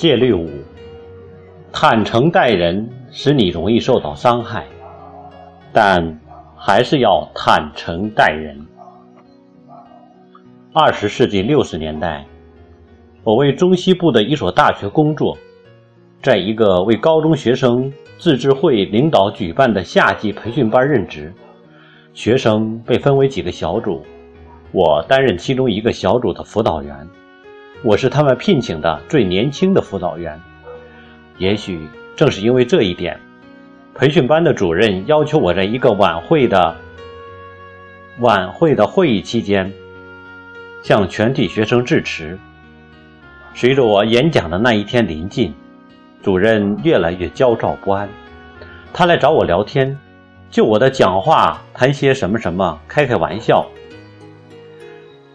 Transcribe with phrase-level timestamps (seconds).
[0.00, 0.48] 戒律五：
[1.70, 4.64] 坦诚待人，使你容易受到伤害，
[5.74, 6.18] 但
[6.56, 8.58] 还是要坦诚待人。
[10.72, 12.24] 二十世纪六十年代，
[13.22, 15.36] 我为中西部的一所大学工作，
[16.22, 21.30] 在一个为高中学生自治会领导举办的夏季培训班任职。
[22.14, 24.02] 学生被分为几个小组，
[24.72, 27.06] 我担任其中一个小组的辅导员。
[27.82, 30.38] 我是他们聘请的最年轻的辅导员。
[31.38, 33.18] 也许正是因为这一点，
[33.94, 36.76] 培训班的主任要求我在一个晚会的
[38.18, 39.72] 晚会的会议期间
[40.82, 42.38] 向全体学生致辞。
[43.54, 45.54] 随着我演讲的那一天临近，
[46.22, 48.06] 主任越来越焦躁不安。
[48.92, 49.98] 他来找我聊天，
[50.50, 53.66] 就我的讲话谈些什么什么，开开玩笑。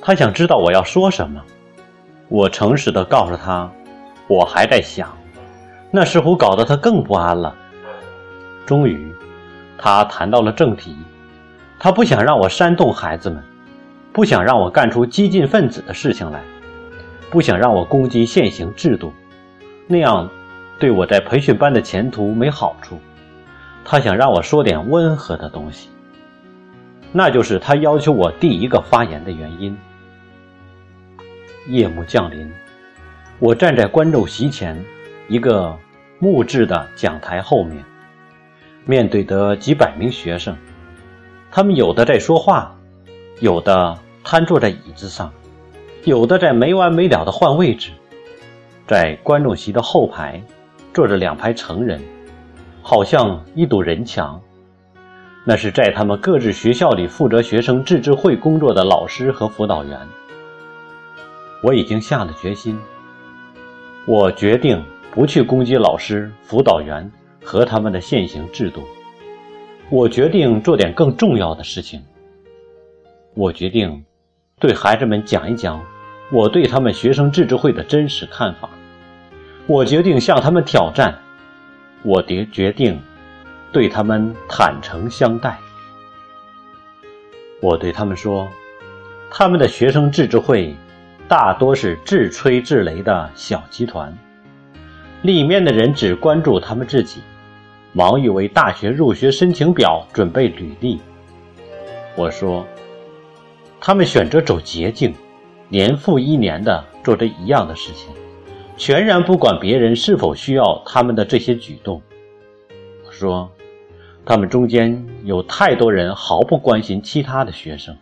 [0.00, 1.38] 他想知道我要说什么。
[2.30, 3.68] 我诚实的告诉他，
[4.28, 5.10] 我还在想，
[5.90, 7.52] 那似乎搞得他更不安了。
[8.64, 9.12] 终于，
[9.76, 10.96] 他谈到了正题，
[11.76, 13.42] 他不想让我煽动孩子们，
[14.12, 16.40] 不想让我干出激进分子的事情来，
[17.30, 19.12] 不想让我攻击现行制度，
[19.88, 20.30] 那样
[20.78, 22.96] 对我在培训班的前途没好处。
[23.84, 25.88] 他想让我说点温和的东西，
[27.10, 29.76] 那就是他要求我第一个发言的原因。
[31.70, 32.50] 夜幕降临，
[33.38, 34.84] 我站在观众席前，
[35.28, 35.76] 一个
[36.18, 37.84] 木质的讲台后面，
[38.84, 40.56] 面对着几百名学生，
[41.50, 42.76] 他们有的在说话，
[43.38, 45.32] 有的瘫坐在椅子上，
[46.04, 47.92] 有的在没完没了的换位置。
[48.86, 50.42] 在观众席的后排，
[50.92, 52.00] 坐着两排成人，
[52.82, 54.40] 好像一堵人墙。
[55.44, 59.96] 那是在他们各自学校里负责学生自治会工作的老师和辅导员。
[61.62, 62.78] 我已经下了决心。
[64.06, 67.10] 我决定不去攻击老师、辅导员
[67.44, 68.82] 和他们的现行制度。
[69.90, 72.02] 我决定做点更重要的事情。
[73.34, 74.04] 我决定
[74.58, 75.80] 对孩子们讲一讲
[76.32, 78.68] 我对他们学生自治会的真实看法。
[79.66, 81.16] 我决定向他们挑战。
[82.02, 82.98] 我决决定
[83.70, 85.58] 对他们坦诚相待。
[87.60, 88.48] 我对他们说
[89.30, 90.74] ：“他们的学生自治会。”
[91.30, 94.12] 大多是自吹自擂的小集团，
[95.22, 97.20] 里面的人只关注他们自己，
[97.92, 100.98] 忙于为大学入学申请表准备履历。
[102.16, 102.66] 我说，
[103.80, 105.14] 他们选择走捷径，
[105.68, 108.08] 年复一年的做着一样的事情，
[108.76, 112.02] 全然不管别人是否需要他们的这些举动。
[113.06, 113.48] 我说，
[114.26, 117.96] 他们中间有太多人毫不关心其他的学生，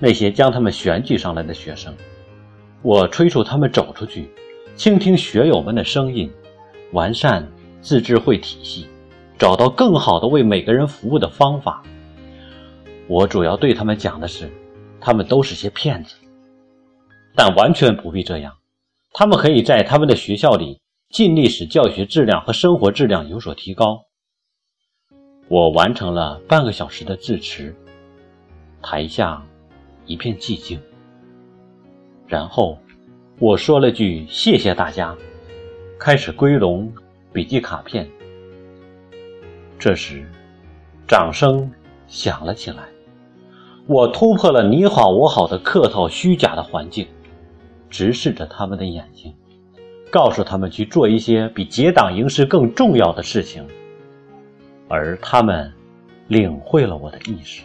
[0.00, 1.94] 那些将他们选举上来的学生。
[2.82, 4.30] 我催促他们走出去，
[4.76, 6.30] 倾听学友们的声音，
[6.92, 7.46] 完善
[7.80, 8.86] 自治会体系，
[9.36, 11.82] 找到更好的为每个人服务的方法。
[13.08, 14.48] 我主要对他们讲的是，
[15.00, 16.14] 他们都是些骗子，
[17.34, 18.54] 但完全不必这样。
[19.12, 24.04] 他们可以在他们的学校里尽力使教学质量和生活质量有所提高。
[25.48, 27.74] 我完成了半个小时的致辞，
[28.80, 29.42] 台下
[30.06, 30.80] 一片寂静。
[32.28, 32.78] 然后，
[33.38, 35.16] 我说了句“谢谢大家”，
[35.98, 36.92] 开始归拢
[37.32, 38.06] 笔记卡片。
[39.78, 40.30] 这时，
[41.06, 41.70] 掌声
[42.06, 42.82] 响了起来。
[43.86, 47.08] 我突破了你好我好的客套虚假的环境，
[47.88, 49.34] 直视着他们的眼睛，
[50.10, 53.66] 告诉他们去做一些比结党营私更重要的事情。
[54.86, 55.72] 而他们
[56.26, 57.62] 领会了我的意识，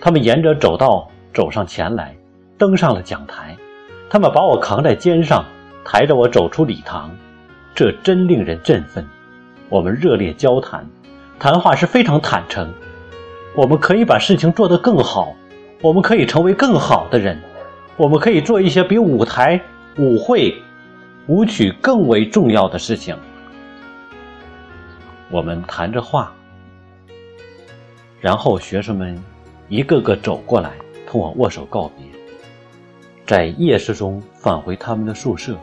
[0.00, 2.16] 他们沿着走道走上前来。
[2.60, 3.56] 登上了讲台，
[4.10, 5.42] 他们把我扛在肩上，
[5.82, 7.10] 抬着我走出礼堂，
[7.74, 9.02] 这真令人振奋。
[9.70, 10.86] 我们热烈交谈，
[11.38, 12.70] 谈话是非常坦诚。
[13.54, 15.34] 我们可以把事情做得更好，
[15.80, 17.40] 我们可以成为更好的人，
[17.96, 19.58] 我们可以做一些比舞台、
[19.96, 20.54] 舞会、
[21.28, 23.16] 舞曲更为重要的事情。
[25.30, 26.30] 我们谈着话，
[28.20, 29.18] 然后学生们
[29.70, 30.72] 一个个走过来，
[31.06, 32.09] 同我握手告别。
[33.30, 35.56] 在夜市中返回他们的宿舍，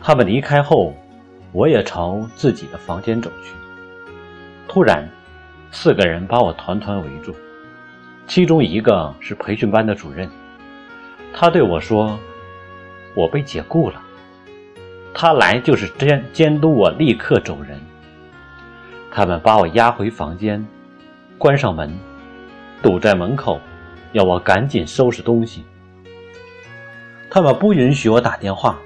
[0.00, 0.94] 他们离开后，
[1.50, 3.52] 我也朝自己的房间走去。
[4.68, 5.10] 突然，
[5.72, 7.34] 四个人把我团团围住，
[8.28, 10.30] 其中一个是培训班的主任。
[11.32, 12.16] 他对我说
[13.16, 14.00] ：“我被解雇了，
[15.12, 17.76] 他来就是监监督我立刻走人。”
[19.10, 20.64] 他们把我押回房间，
[21.38, 21.92] 关上门，
[22.80, 23.60] 堵在门口，
[24.12, 25.64] 要我赶紧收拾东西。
[27.34, 28.78] 他们不允许我打电话，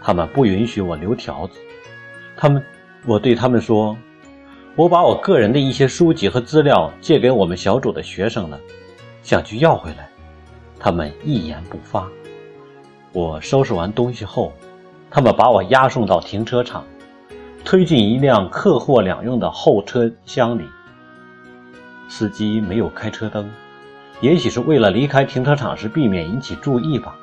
[0.00, 1.60] 他们不允许我留条子。
[2.36, 2.60] 他们，
[3.06, 3.96] 我对他们说，
[4.74, 8.58] 我把我个人的一些书籍和资料借给我们小组的学生了，
[9.22, 10.08] 想去要回来。
[10.76, 12.08] 他们一言不发。
[13.12, 14.52] 我收拾完东西后，
[15.08, 16.84] 他们把我押送到停车场，
[17.64, 20.64] 推进一辆客货两用的后车厢里。
[22.08, 23.48] 司机没有开车灯，
[24.20, 27.14] 也许是为了离开停车场时避免引起注意吧。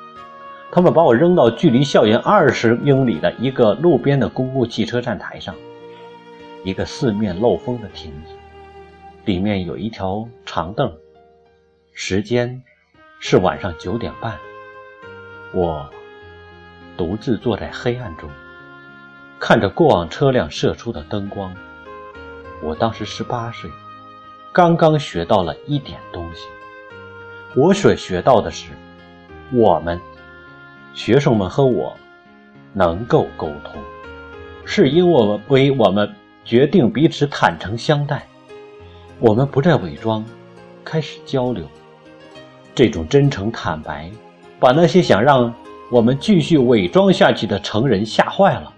[0.70, 5.54] 他们把我扔到距离校园二十英里的一个路边的公共汽车站台上，
[6.64, 8.32] 一个四面漏风的亭子，
[9.24, 10.92] 里面有一条长凳。
[11.92, 12.62] 时间
[13.20, 14.36] 是晚上九点半。
[15.54, 15.88] 我
[16.96, 18.28] 独自坐在黑暗中，
[19.38, 21.54] 看着过往车辆射出的灯光。
[22.62, 23.70] 我当时十八岁，
[24.52, 26.46] 刚刚学到了一点东西。
[27.54, 28.72] 我所学到的是，
[29.52, 29.98] 我们
[30.96, 31.94] 学生们和我
[32.72, 33.74] 能够沟通，
[34.64, 36.10] 是因我为我们
[36.42, 38.26] 决定彼此坦诚相待。
[39.20, 40.24] 我们不再伪装，
[40.82, 41.66] 开始交流。
[42.74, 44.10] 这种真诚坦白。
[44.58, 45.52] 把那些想让
[45.90, 48.72] 我们继续伪装下去的成人吓坏了。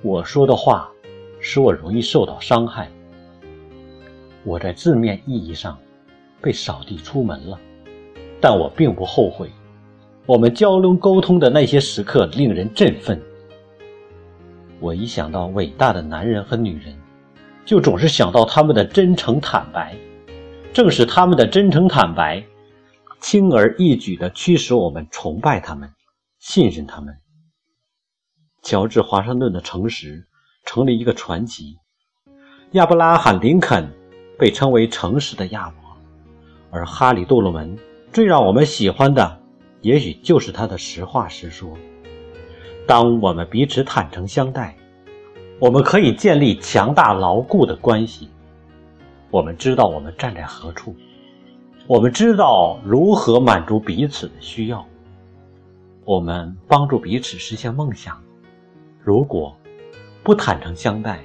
[0.00, 0.90] 我说的话
[1.38, 2.88] 使我容易受到伤害。
[4.42, 5.78] 我在字面意义上
[6.40, 7.60] 被扫地出门了，
[8.40, 9.50] 但我并不后悔。
[10.30, 13.20] 我们交流沟通的那些时刻令人振奋。
[14.78, 16.96] 我一想到伟大的男人和女人，
[17.64, 19.92] 就总是想到他们的真诚坦白。
[20.72, 22.40] 正是他们的真诚坦白。
[23.18, 25.90] 轻而易举地驱使我们崇拜他们，
[26.38, 27.12] 信任他们。
[28.62, 30.28] 乔治·华盛顿的诚实
[30.64, 31.76] 成了一个传奇。
[32.74, 33.92] 亚伯拉罕·林肯
[34.38, 35.96] 被称为诚实的亚伯，
[36.70, 37.76] 而哈里·杜鲁门
[38.12, 39.39] 最让我们喜欢的，
[39.82, 41.76] 也许就是他的实话实说。
[42.86, 44.76] 当我们彼此坦诚相待，
[45.58, 48.28] 我们可以建立强大牢固的关系。
[49.30, 50.94] 我们知道我们站在何处。
[51.86, 54.86] 我们知道如何满足彼此的需要，
[56.04, 58.20] 我们帮助彼此实现梦想。
[59.02, 59.56] 如果
[60.22, 61.20] 不坦诚相待，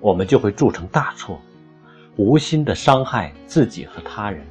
[0.00, 1.40] 我们就会铸成大错，
[2.16, 4.46] 无心的伤害自己和他人。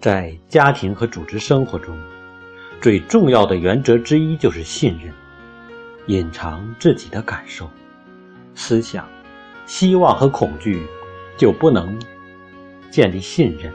[0.00, 1.96] 在家庭和组织生活中，
[2.80, 5.12] 最重要的原则之一就是信任。
[6.06, 7.68] 隐藏自己的感受、
[8.54, 9.06] 思想、
[9.66, 10.86] 希望和恐惧，
[11.36, 11.98] 就不能。
[12.90, 13.70] 建立信任，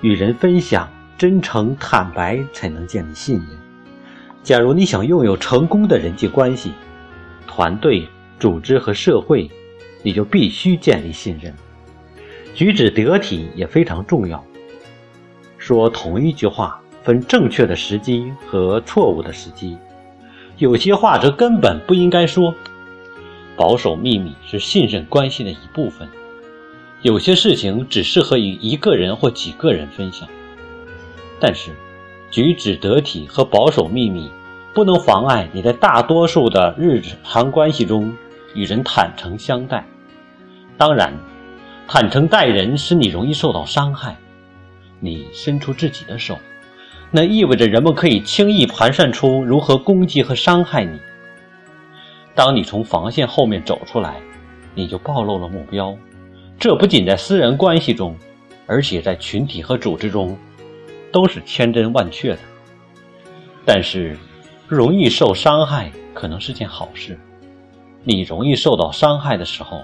[0.00, 0.88] 与人分享，
[1.18, 3.48] 真诚坦白，才能建立信任。
[4.42, 6.72] 假如你想拥有成功的人际关系、
[7.46, 8.08] 团队、
[8.40, 9.50] 组织和社会，
[10.02, 11.52] 你就必须建立信任。
[12.54, 14.42] 举止得体也非常重要。
[15.68, 19.76] 说同一句话，分正确的时机和错误的时机，
[20.56, 22.54] 有些话则根本不应该说。
[23.54, 26.08] 保守秘密是信任关系的一部分。
[27.02, 30.26] 有些事情只适合与一个人或几个人分享，
[31.38, 31.70] 但是
[32.30, 34.30] 举止得体和保守秘密
[34.72, 38.10] 不能妨碍你在大多数的日常关系中
[38.54, 39.86] 与人坦诚相待。
[40.78, 41.12] 当然，
[41.86, 44.16] 坦诚待人使你容易受到伤害。
[45.00, 46.38] 你伸出自己的手，
[47.10, 50.98] 那意味着人们可以轻易盘算出如何攻击和伤害你。
[52.34, 54.16] 当你从防线后面走出来，
[54.74, 55.96] 你就暴露了目标。
[56.58, 58.16] 这不仅在私人关系中，
[58.66, 60.36] 而且在群体和组织中，
[61.10, 62.38] 都是千真万确的。
[63.64, 64.16] 但是，
[64.66, 67.18] 容易受伤害可能是件好事。
[68.04, 69.82] 你容易受到伤害的时候，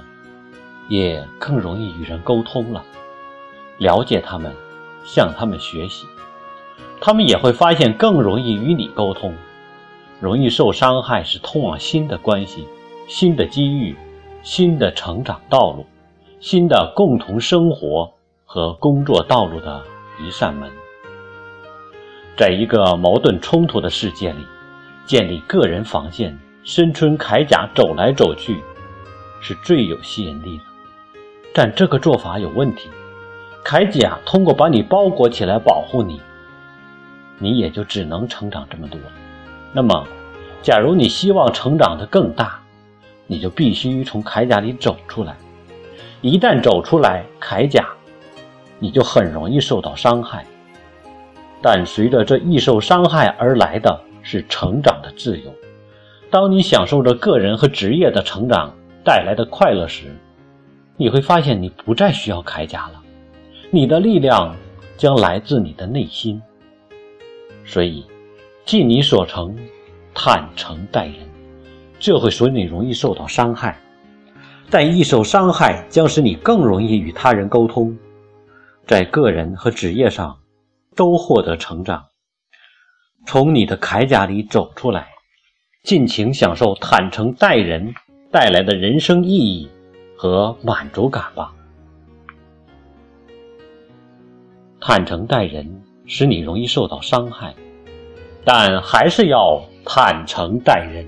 [0.89, 2.83] 也更容易与人沟通了，
[3.79, 4.53] 了解他们，
[5.05, 6.07] 向他们学习，
[7.01, 9.35] 他们也会发现更容易与你沟通。
[10.21, 12.67] 容易受伤害是通往新的关系、
[13.07, 13.95] 新的机遇、
[14.43, 15.85] 新的成长道路。
[16.41, 18.13] 新的共同生活
[18.45, 19.83] 和工作道路的
[20.21, 20.71] 一扇门，
[22.37, 24.45] 在一个矛盾冲突的世界里，
[25.07, 28.63] 建立个人防线、身穿铠甲走来走去，
[29.41, 30.65] 是最有吸引力的。
[31.55, 32.91] 但这个做法有问题，
[33.65, 36.21] 铠甲通过把你包裹起来保护你，
[37.39, 39.01] 你也就只能成长这么多。
[39.73, 40.07] 那么，
[40.63, 42.61] 假如你希望成长的更大，
[43.27, 45.35] 你就必须从铠甲里走出来。
[46.21, 47.89] 一旦走出来铠甲，
[48.79, 50.45] 你就很容易受到伤害。
[51.63, 55.51] 但随着这易受伤害而来的是成长的自由。
[56.31, 58.71] 当你享受着个人和职业的成长
[59.03, 60.15] 带来的快乐时，
[60.99, 63.01] 你会发现你不再需要铠甲了。
[63.71, 64.55] 你的力量
[64.97, 66.41] 将来自你的内心。
[67.65, 68.05] 所以，
[68.65, 69.57] 尽你所成，
[70.15, 71.17] 坦诚待人，
[71.99, 73.79] 这会使你容易受到伤害。
[74.71, 77.97] 但易受伤害将使你更容易与他人沟通，
[78.87, 80.37] 在个人和职业上
[80.97, 82.05] 都获得成长。
[83.27, 85.09] 从你的铠甲里走出来，
[85.83, 87.95] 尽情享受坦诚待人
[88.31, 89.69] 带来的人生意义
[90.17, 91.55] 和满足感吧。
[94.87, 95.67] 坦诚待人
[96.05, 97.55] 使你容易受到伤害，
[98.45, 101.07] 但还是要坦诚待人。